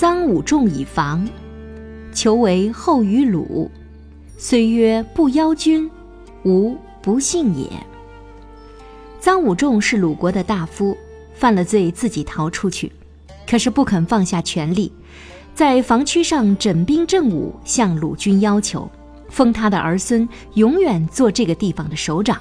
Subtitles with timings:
[0.00, 1.28] 臧武仲以防，
[2.10, 3.70] 求为后于鲁。
[4.38, 5.90] 虽曰不邀君，
[6.42, 7.68] 吾不信也。”
[9.20, 10.96] 臧武仲是鲁国的大夫，
[11.34, 12.90] 犯了罪自己逃出去，
[13.46, 14.90] 可是不肯放下权力，
[15.54, 18.90] 在防区上整兵振武，向鲁军要求
[19.28, 22.40] 封他的儿孙永远做这个地方的首长。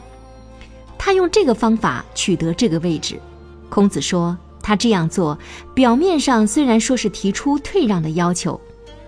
[0.97, 3.19] 他用这个方法取得这个位置。
[3.67, 4.37] 孔子说。
[4.69, 5.35] 他这样做，
[5.73, 8.61] 表面上虽然说是提出退让的要求，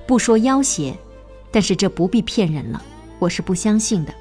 [0.08, 0.98] 不说要挟，
[1.52, 2.82] 但是这不必骗人了，
[3.20, 4.12] 我是不相信的。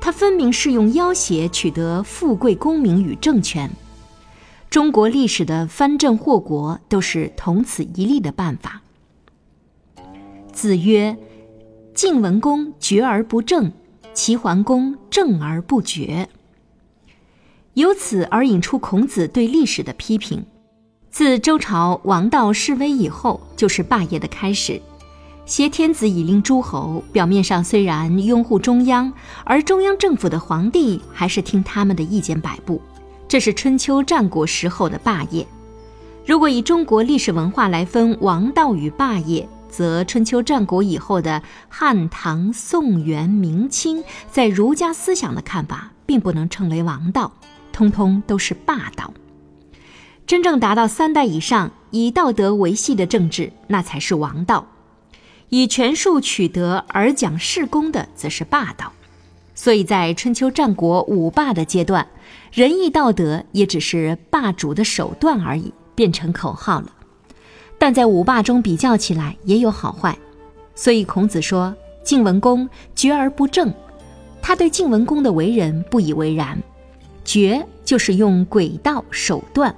[0.00, 3.70] 他分明是用要挟取得富贵功名与政权。
[4.70, 8.82] 中国历史的藩镇祸国都是同此一例的办法。
[10.52, 11.16] 子曰
[11.94, 13.70] ：“晋文公决而不正，
[14.14, 16.28] 齐桓公正而不决。”
[17.74, 20.44] 由此而引出孔子对历史的批评。
[21.12, 24.80] 自周朝王道示威以后，就是霸业的开始。
[25.44, 29.12] 挟天子以令诸侯，表面上虽然拥护中央，
[29.44, 32.80] 而中央政府的皇帝还是听他们的意见摆布。
[33.28, 35.46] 这是春秋战国时候的霸业。
[36.24, 47.30] 如果以中国历史文化来分王道与霸业，则春秋战国以后的汉唐宋元明清，在儒家思想的看法，并不能称为王道，
[47.70, 49.12] 通通都是霸道。
[50.32, 54.64] 真正达到三代以上以道德为系的政治，那才是王道；
[55.50, 58.90] 以权术取得而讲事功的，则是霸道。
[59.54, 62.08] 所以在春秋战国五霸的阶段，
[62.50, 66.90] 仁义道德也只是霸主的手段而已，变成口号了。
[67.78, 70.16] 但在五霸中比较起来，也有好坏。
[70.74, 72.66] 所以孔子说：“晋文公
[72.96, 73.70] 决而不正。”
[74.40, 76.58] 他对晋文公的为人不以为然。
[77.22, 79.76] 决就是用诡道手段。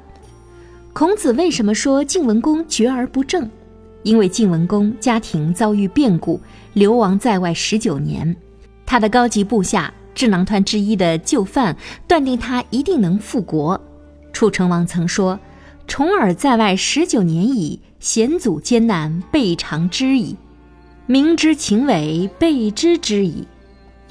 [0.94, 3.50] 孔子为什么说晋文公决而不正？
[4.05, 6.41] 因为晋文公家庭遭遇变故，
[6.72, 8.37] 流亡在外十九年。
[8.87, 13.78] 他的高级部下智囊团之一的就范断定他一定能复国。
[14.33, 15.37] 楚成王曾说
[15.88, 20.37] ：“重耳在外十九年矣，险阻艰难，备尝之矣。
[21.06, 23.49] 明知情伪，备知之矣。”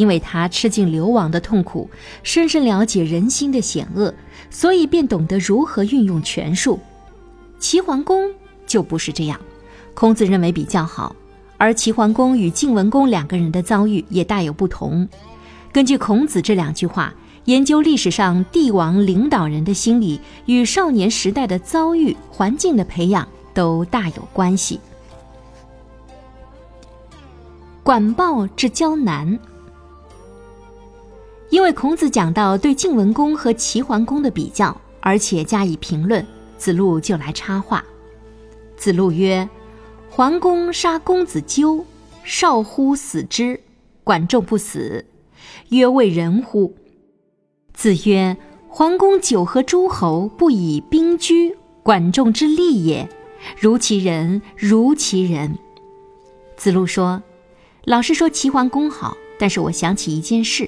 [0.03, 1.89] 因为他吃尽流亡的痛苦，
[2.23, 4.13] 深深了解人心的险恶，
[4.49, 6.77] 所以便懂得如何运用权术。
[7.57, 8.29] 齐桓公
[8.67, 9.39] 就不是这样，
[9.93, 11.15] 孔子认为比较好。
[11.57, 15.07] 而齐桓公与晋文公两个人的遭遇也大有不同。
[15.71, 17.13] 根据孔子这两句话，
[17.45, 24.81] 研究历史上帝王领导人的心理与少年时代的遭遇、环境的培养都大有关系。
[27.83, 29.39] 管鲍之交难。
[31.53, 36.25] 因为孔子讲到对晋文公和齐桓公的比较，而且加以评论，
[36.57, 37.85] 子路就来插话。
[38.75, 39.47] 子路曰
[40.09, 41.85] ：“桓公杀公子纠，
[42.23, 43.61] 少乎死之，
[44.03, 45.05] 管仲不死，
[45.69, 46.73] 曰为人乎？”
[47.71, 48.35] 子曰
[48.67, 53.07] ：“桓公久和诸侯，不以兵居，管仲之利也。
[53.59, 55.59] 如其人，如其人。”
[56.57, 57.21] 子路说
[57.85, 60.67] ：“老师说齐桓公好，但是我想起一件事。”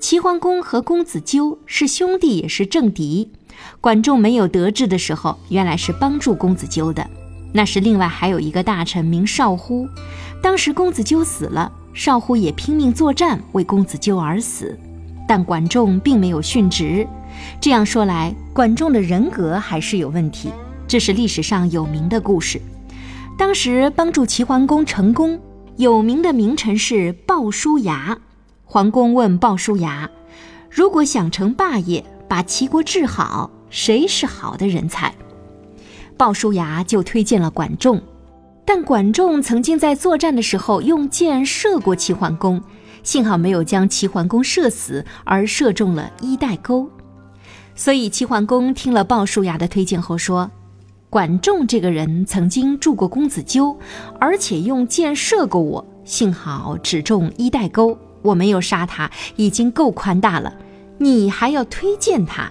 [0.00, 3.32] 齐桓公和公子纠是兄弟，也是政敌。
[3.80, 7.04] 管仲没有得志的时候，原来是帮助公子纠的。
[7.52, 9.88] 那时另外还有一个大臣名少乎，
[10.40, 14.78] 当时公子纠死了，少乎也拼命作战为公子纠而死。
[15.26, 17.06] 但管仲并没有殉职。
[17.60, 20.50] 这样说来，管仲的人格还是有问题。
[20.86, 22.60] 这是历史上有名的故事。
[23.36, 25.38] 当时帮助齐桓公成功
[25.76, 28.16] 有名的名臣是鲍叔牙。
[28.70, 30.10] 桓公问鲍叔牙
[30.68, 35.14] ：“如果想成霸业，把齐国治好，谁是好的人才？”
[36.18, 37.98] 鲍叔牙就推荐了管仲。
[38.66, 42.60] 但管仲曾经在作战的时候用箭射过齐桓公，
[43.02, 46.86] 幸好没有将齐桓公射死，而射中了衣带钩。
[47.74, 50.50] 所以齐桓公听了鲍叔牙的推荐后说
[51.08, 53.74] ：“管仲这个人曾经助过公子纠，
[54.20, 60.56] 而且用箭射过我，幸好只中衣带钩。”我没有杀他，已经够宽大了，
[60.98, 62.50] 你还要推荐他？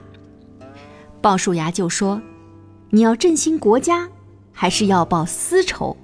[1.22, 2.22] 鲍叔牙就说
[2.92, 4.08] ：“你要振兴国家，
[4.54, 5.98] 还是要报私仇？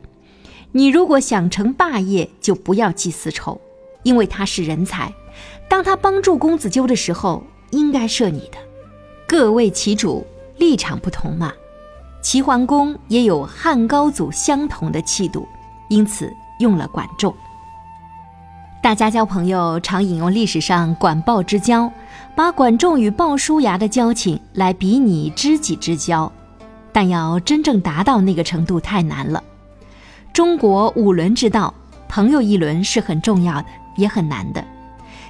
[0.71, 3.62] 你如果想成霸业，就不要记私仇，
[4.04, 5.13] 因为他是人才。
[5.69, 8.57] 当他帮助公子纠的时候，应该赦你的。
[9.27, 10.25] 各为其主，
[10.57, 11.54] 立场不同嘛。
[12.21, 15.48] 齐桓公也有汉高祖相同的气度，
[15.89, 17.33] 因此用了管仲。
[18.83, 21.89] 大家交朋友常引用历史上管鲍之交，
[22.35, 26.30] 把管仲与鲍叔牙的交情来比拟知己之交，
[26.91, 29.41] 但要真正达到那个程度太难了。
[30.33, 31.74] 中国五伦之道，
[32.09, 33.65] 朋友一伦是很重要的，
[33.95, 34.62] 也很难的。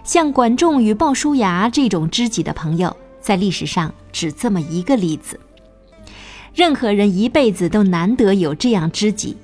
[0.04, 5.40] 像管仲与鲍叔牙这种知己的朋友，在历史上只这么一个例子。
[6.56, 9.38] 任何人一辈子都难得有这样知己。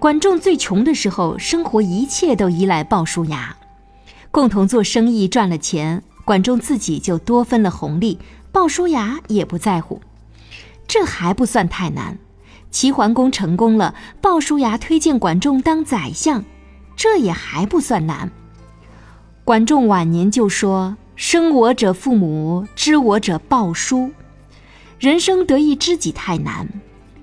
[0.00, 3.54] 管仲最穷的时候，生活一切都依赖鲍叔牙，
[4.30, 8.18] 共同做生意赚了钱，管仲自己就多分了红利，
[8.50, 10.00] 鲍叔牙也不在乎。
[10.88, 12.16] 这还不算太难，
[12.70, 16.42] 齐桓公成功了，鲍叔牙推荐管仲当宰相，
[16.96, 18.32] 这也还不算难。
[19.44, 24.10] 管仲晚年就说：“生我者父母，知我者鲍叔。”
[24.98, 26.66] 人生得一知己太难，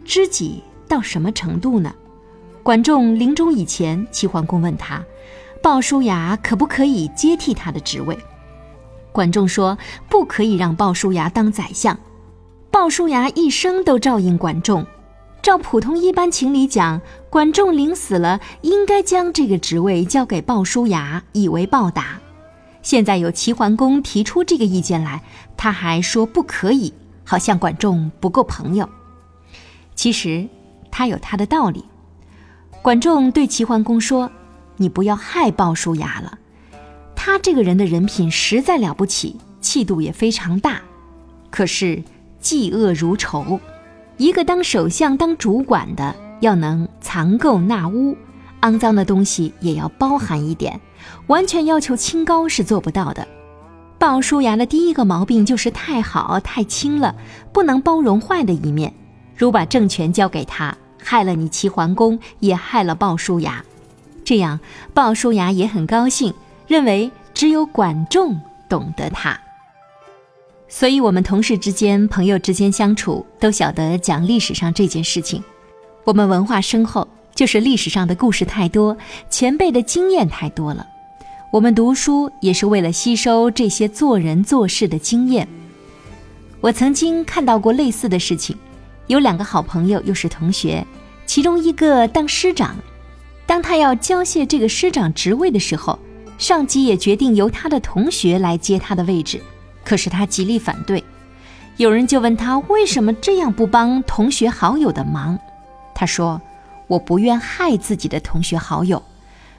[0.06, 1.92] 知己到什么程度呢？
[2.68, 5.02] 管仲临终以前，齐桓公问他
[5.64, 8.20] ：“鲍叔牙可不可以接替他的职位？”
[9.14, 9.78] 管仲说
[10.10, 11.98] ：“不可以让鲍叔牙当宰相。”
[12.70, 14.86] 鲍叔牙一生都照应管仲。
[15.42, 17.00] 照普通一般情理讲，
[17.30, 22.20] 管仲临死了，应该将这个职位交给鲍叔牙，以为报答。
[22.82, 25.24] 现在有齐桓公提出这个意见来，
[25.56, 26.94] 他还说不可以，
[27.24, 28.90] 好像管仲不够朋友。
[29.96, 30.46] 其实
[30.92, 31.86] 他有他的道理。
[32.82, 34.32] 管仲对齐桓公说
[34.78, 36.38] ：“你不要害鲍叔牙了，
[37.16, 40.80] 他这个人的人品实在了不起，气度也非常大。
[41.50, 42.02] 可是
[42.42, 43.60] 嫉恶如仇，
[44.16, 48.16] 一个当首相、当主管的，要能藏垢纳污，
[48.62, 50.80] 肮脏的东西也要包含一点，
[51.28, 53.28] 完全要求清高是做不到的。
[54.00, 57.14] 鲍叔牙的第一个毛病就是太好太轻了，
[57.52, 58.94] 不能包容坏的一面。
[59.36, 60.74] 如把政权交给他。”
[61.10, 63.64] 害了你齐桓公，也害了鲍叔牙，
[64.26, 64.60] 这样
[64.94, 66.34] 鲍叔牙也很高兴，
[66.68, 68.38] 认为只有管仲
[68.68, 69.40] 懂得他。
[70.68, 75.42] 所以，我们同事之间、朋友之间相处，都晓得讲历史上这件事情。
[76.04, 78.98] 我们文化深厚，就是历史上的故事太多，
[79.30, 80.86] 前辈的经验太多了。
[81.54, 85.48] 我们读书也是为了吸收这些做人做事的经验。
[86.60, 88.58] 我曾经看到过类似的事情。
[89.08, 90.86] 有两个好朋友，又是同学，
[91.28, 92.76] 其中一个当师长。
[93.46, 96.00] 当他要交卸这个师长职位的时候，
[96.40, 99.40] 上级也决定由他的同学来接他的位置。
[99.84, 101.04] 可是他极力反对。
[101.78, 105.38] 有人就问他为什么这样不帮同学好友的忙？
[105.94, 106.42] 他说
[106.88, 109.02] ：“我不愿害自己的同学好友。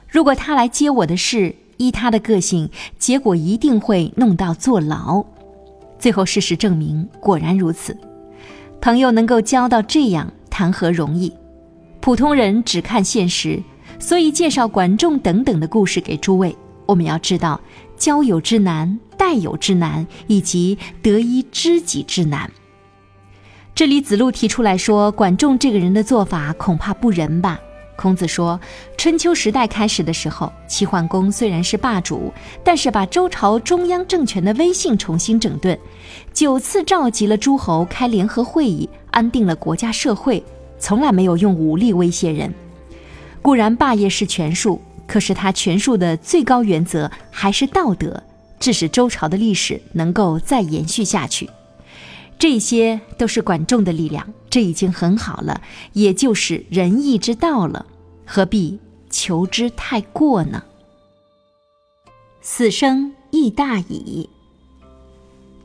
[0.09, 2.69] 如果他来接我的事，依他的个性，
[2.99, 5.25] 结果一定会弄到坐牢。”
[5.99, 7.97] 最后事实证明，果然如此。
[8.81, 11.33] 朋友能够交到这样，谈何容易？
[12.09, 13.63] 普通人只看现实，
[13.99, 16.57] 所以介绍管仲等等的故事给诸位。
[16.87, 17.61] 我们要知道
[17.99, 22.51] 交友之难、待友之难，以及得一知己之难。
[23.75, 27.61] 这里子路提出来说，管仲这个人的做法恐怕不仁吧？
[27.95, 28.59] 孔子说，
[28.97, 32.33] 春秋时代开始的时候，齐桓公虽然是霸主，
[32.65, 35.79] 但是把周朝中央政权的威信重新整顿，
[36.33, 40.43] 九次召集了诸侯开联合会议，安定了国家社会，
[40.79, 42.53] 从来没有用武力威胁人。
[43.43, 48.23] 固然霸业是权术，可是他权术的最高原则还是道德，
[48.61, 51.49] 致使周朝的历史能够再延续下去。
[52.39, 55.61] 这些都是管仲的力量，这已经很好了，
[55.93, 57.87] 也就是仁义之道了，
[58.25, 58.79] 何必
[59.11, 60.63] 求之太过呢？
[62.41, 64.29] 死生亦大矣。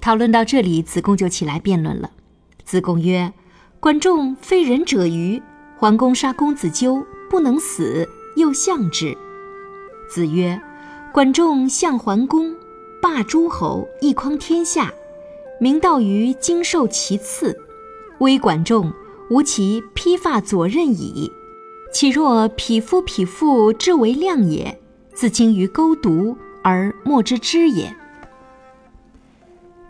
[0.01, 2.09] 讨论到这里，子贡就起来辩论了。
[2.65, 3.31] 子贡曰
[3.83, 5.41] ：“管仲非仁者欤？
[5.75, 9.13] 桓公杀公子纠，不能死，又相之。”
[10.09, 10.57] 子曰
[11.11, 12.55] ：“管仲相桓公，
[13.01, 14.93] 霸诸侯，一匡天下。”
[15.59, 17.59] 明道于经受其次，
[18.19, 18.89] 微管仲，
[19.29, 21.29] 无其披发左衽矣。
[21.91, 24.79] 岂若匹夫匹妇之为量也？
[25.13, 27.93] 自精于钩毒而莫之知也。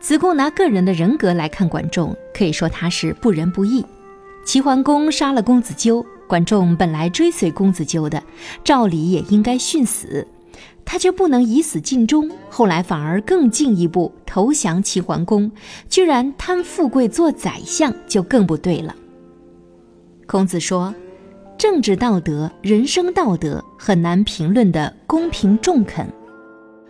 [0.03, 3.85] 子贡拿个人的人格来看管仲，可以说他是不仁不义。
[4.43, 8.21] 齐桓公杀了公子纠，管仲本来追随公子纠的，
[8.65, 10.27] 照理也应该殉死。
[10.83, 15.49] 他却不能以死尽忠，后来反而更进一步投降齐桓公，
[15.87, 18.93] 居然贪富贵做宰相，就更不对了。
[20.27, 20.93] 孔子说
[21.57, 26.05] ：“政治道德、人生道德很难评论的公平中肯。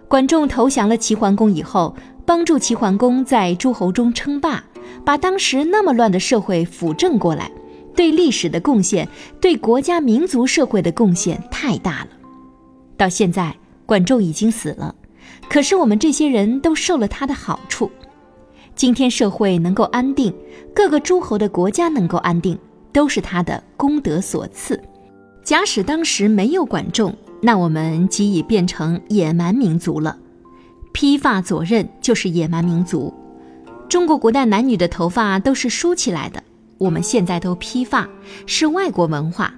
[0.08, 1.96] 管仲投降了齐桓公以后，
[2.33, 4.63] 帮助齐桓公在诸侯中称霸，
[5.05, 7.51] 把当时那么乱的社会辅正过来，
[7.95, 9.07] 对历史的贡献，
[9.39, 12.07] 对国家民族社会的贡献太大了。
[12.97, 14.95] 到现在，管仲已经死了，
[15.47, 17.91] 可是我们这些人都受了他的好处。
[18.73, 20.33] 今天社会能够安定，
[20.73, 22.57] 各个诸侯的国家能够安定，
[22.91, 24.81] 都是他的功德所赐。
[25.43, 30.17] 假使当时没有管仲，那我们即已变成野蛮民族了。
[30.93, 33.13] 披发左衽就是野蛮民族。
[33.89, 36.41] 中国古代男女的头发都是梳起来的，
[36.77, 38.07] 我们现在都披发，
[38.45, 39.53] 是外国文化。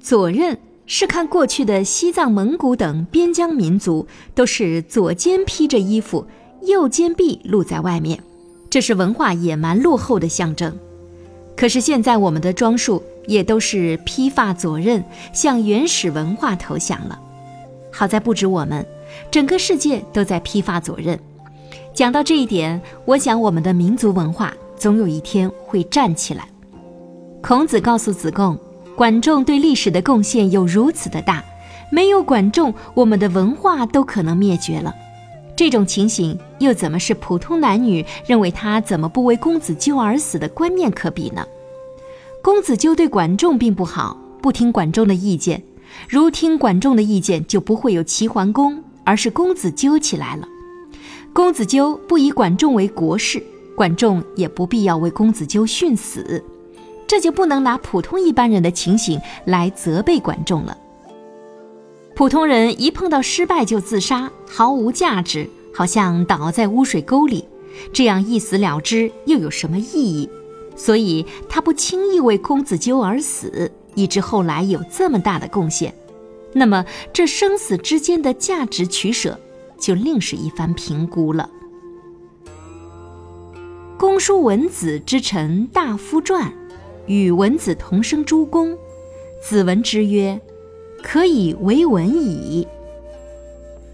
[0.00, 0.56] 左衽
[0.86, 6.26] 是看过去的西藏、蒙古等边疆民族，都是左肩披着衣服，
[6.62, 8.18] 右肩臂露在外面。
[8.68, 10.76] 这是文化野蛮落后的象征，
[11.56, 17.18] 可是现在我们的装束也都是披发左衽，向原始文化投降了。
[17.92, 18.86] 好在不止我们，
[19.30, 21.18] 整个世界都在披发左衽。
[21.94, 26.48] 讲到这一点，我想我们的民族文化总有一天会站起来。
[27.42, 28.58] 孔子告诉子贡，
[28.94, 31.42] 管仲对历史的贡献有如此的大，
[31.90, 34.94] 没有管仲，我们的文化都可能灭绝了。
[35.56, 41.46] 这种情形又怎么是普通男女认为他怎么不为公子纠而死的观念可比呢？
[42.42, 45.62] 公子纠对管仲并不好，不听管仲的意见，
[46.08, 50.46] 如听管仲的意见，就不会有齐桓公，而是公子纠起来了。
[51.32, 53.42] 公子纠不以管仲为国事，
[53.76, 56.44] 管仲也不必要为公子纠殉死，
[57.06, 60.76] 这就不能拿普通一般人的情形来责备管仲了。
[62.16, 67.46] 普通人一碰到失败就自杀，毫无价值，好像倒在污水沟里，
[67.92, 70.28] 这样一死了之又有什么意义？
[70.76, 75.94] 所以他不轻易为公子纠而死，以致后来有这么大的贡献。
[76.52, 79.38] 那么这生死之间的价值取舍，
[79.78, 81.48] 就另是一番评估了。
[83.98, 86.52] 公叔文子之臣大夫传，
[87.06, 88.76] 与文子同生诸公，
[89.42, 90.40] 子闻之曰。
[91.02, 92.68] 可以为文矣。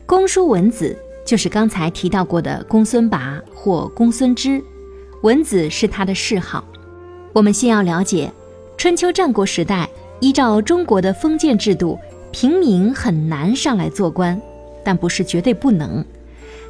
[0.06, 4.60] 公叔文子就是刚才提到过的公孙拔或公孙支，
[5.22, 6.64] 文子是他的谥号。
[7.32, 8.28] 我们先要了解，
[8.76, 11.96] 春秋战国时代，依照中国的封建制度，
[12.38, 14.38] 平民很难上来做官，
[14.84, 16.04] 但不是绝对不能。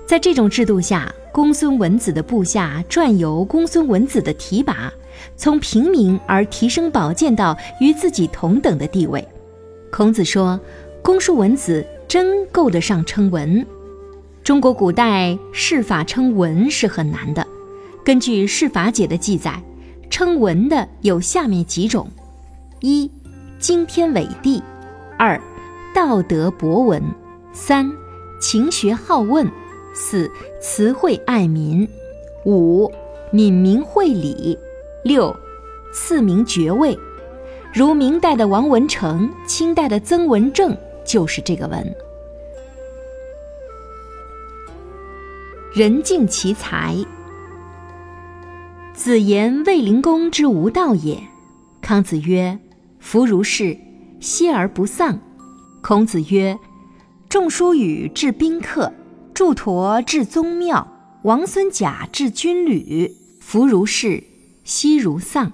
[0.06, 4.92] 在这种制度下，公孙文子的部下转由公孙文子的提拔，
[5.37, 9.26] 从平民而提升宝剑到与自己同等的地位。
[9.90, 10.61] 孔子说
[11.02, 13.66] ：“公叔文子真够得上称文。
[14.44, 17.44] 中国古代谥法称文是很难的。
[18.04, 19.61] 根据《谥法解》的记载，
[20.11, 22.08] 称文的有下面几种：
[22.78, 23.11] 一、
[23.58, 24.62] 惊天伟地；
[25.18, 25.40] 二、
[25.97, 27.00] 道德博闻；
[27.55, 27.91] 三、
[28.38, 29.47] 勤学好问；
[29.95, 31.88] 四、慈惠爱民；
[32.45, 32.93] 五、
[33.33, 34.55] 敏明会礼；
[35.03, 35.35] 六、
[35.95, 36.95] 赐名爵位。”
[37.73, 41.97] 如明代的王文成，清代的曾文正，就是这个文。
[45.73, 46.95] 人尽其才。
[48.93, 51.19] 子言卫灵公之无道也。
[51.81, 52.59] 康子曰
[53.00, 53.79] ：“夫如是，
[54.21, 55.19] 奚而不丧？”
[55.88, 56.59] 孔子曰
[57.31, 58.93] ：“仲叔与治宾客，
[59.33, 60.85] 祝佗治宗庙，
[61.23, 63.14] 王孙贾治军旅。
[63.38, 64.25] 夫如是，
[64.64, 65.52] 奚如丧？”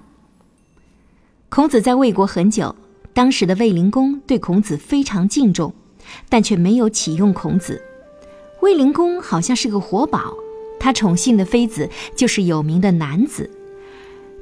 [1.49, 2.75] 孔子在魏国很久，
[3.13, 5.71] 当时的卫灵公对孔子非常敬重，
[6.29, 7.79] 但却没有启用孔子。
[8.61, 10.33] 卫灵公好像是个活宝，
[10.79, 13.51] 他宠幸的妃子就是有名的男子，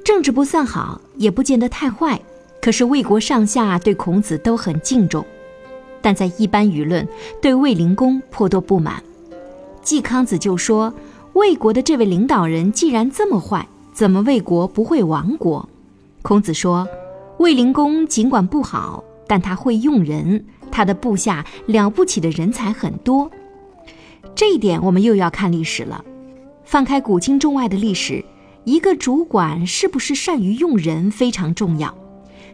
[0.06, 2.22] 政治不算好，也不见得太坏。
[2.62, 5.26] 可是魏国上下对孔子都很敬重，
[6.02, 7.08] 但在一般舆论
[7.42, 9.02] 对卫灵公颇多不满。
[9.82, 10.94] 季康子就说
[11.34, 15.68] ：“魏国的这位领导人既然这么坏，怎么魏国不会亡国？”
[16.22, 16.88] 孔子说。
[17.38, 23.32] 卫灵公尽管不好，但他会用人，他的部下了不起的人才很多。
[24.36, 26.06] 这一点我们又要看历史了。
[26.64, 28.24] 放开古今中外的历史，
[28.64, 31.98] 一个主管是不是善于用人非常重要。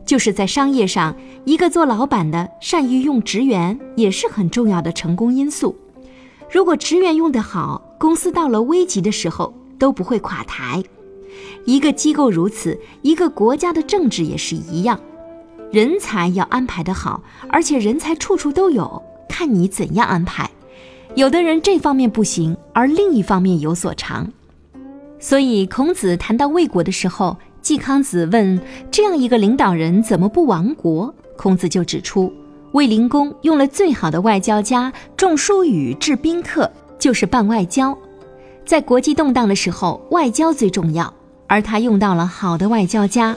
[0.08, 5.76] 就是在商业上，一个做老板的善于用职员也是很重要的成功因素。
[6.50, 10.82] 如果职员用得好，公司到了危急的时候都不会垮台。
[11.66, 14.98] 一个机构如此，一个国家的政治也是一样，
[15.72, 20.50] 人才要安排的好，而且人才处处都有，看你怎样安排。
[21.16, 24.32] 有的人这方面不行，而另一方面有所长。
[25.20, 27.36] 所以孔子谈到魏国的时候，
[27.68, 28.58] 季康子问：
[28.90, 31.14] 这样一个领导人怎么不亡国？
[31.36, 32.32] 孔子就指出，
[32.72, 37.94] 卫灵公用了最好的外交家，仲叔与治宾客，就是办外交。
[38.66, 41.14] 在国际动荡的时候，外交最重要，
[41.46, 43.36] 而他用到了好的外交家。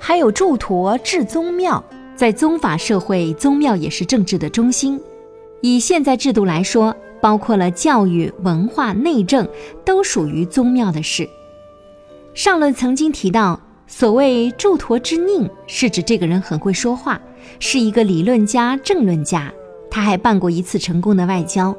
[0.00, 1.80] 还有祝陀治宗庙，
[2.16, 5.00] 在宗法社会，宗庙也是政治的中心。
[5.60, 9.48] 以现在制度来说，包括了教育、文化、内政，
[9.84, 11.28] 都属于宗庙的事。
[12.34, 13.60] 上论曾经提到。
[13.86, 17.20] 所谓祝陀之佞，是指这个人很会说话，
[17.60, 19.52] 是一个理论家、政论家。
[19.90, 21.76] 他还办过一次成功的外交。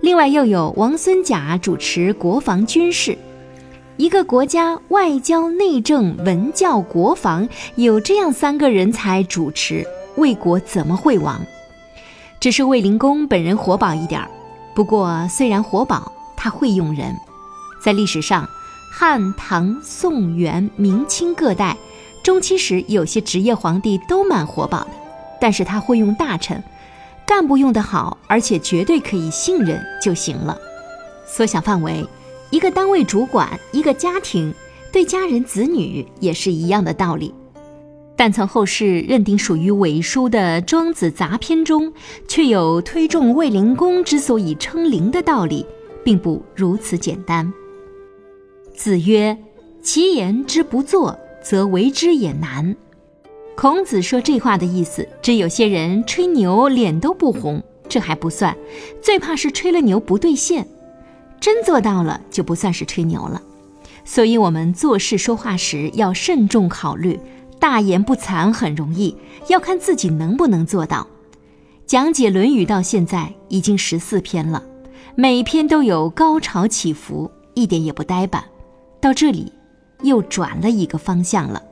[0.00, 3.18] 另外又有王孙贾主持国防军事。
[3.96, 9.84] 一个国家外交、内政、文教、国防有这样三个人才主持，
[10.16, 11.40] 魏国怎么会亡？
[12.38, 14.30] 只是卫灵公本人活宝一点儿。
[14.72, 17.12] 不过虽然活宝，他会用人，
[17.82, 18.48] 在历史上。
[18.96, 21.76] 汉、唐、宋、元、明清各代
[22.22, 24.90] 中期时，有些职业皇帝都蛮活宝的，
[25.40, 26.62] 但是他会用大臣，
[27.26, 30.56] 干部用得好，而且绝对可以信任就行了。
[31.26, 32.06] 缩小范围，
[32.50, 34.54] 一个单位主管，一个家庭，
[34.92, 37.34] 对家人子女也是一样的道理。
[38.14, 41.92] 但从后世认定属于伪书的《庄子杂篇》中，
[42.28, 45.66] 却有推重卫灵公之所以称灵的道理，
[46.04, 47.52] 并不如此简单。
[48.74, 49.38] 子曰
[49.80, 52.74] ：“其言之不作，则为之也难。”
[53.56, 58.56] 孔子说这话的意思，指有些人吹牛脸都不红，这还不算，
[59.00, 60.66] 最怕是吹了牛不兑现，
[61.38, 63.40] 真做到了就不算是吹牛了。
[64.04, 67.18] 所以，我们做事说话时要慎重考虑，
[67.60, 69.16] 大言不惭很容易，
[69.48, 71.06] 要看自己能不能做到。
[71.86, 74.64] 讲解《论语》到现在已经十四篇了，
[75.14, 78.42] 每篇都有高潮起伏，一点也不呆板。
[79.04, 79.52] 到这里，
[80.00, 81.62] 又转了一个方向了。